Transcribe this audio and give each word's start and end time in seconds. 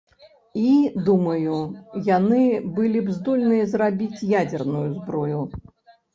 І, 0.59 0.69
думаю, 1.09 1.57
яны 2.17 2.41
былі 2.79 2.99
б 3.09 3.19
здольныя 3.19 3.69
зрабіць 3.75 4.27
ядзерную 4.41 4.85
зброю. 4.97 5.39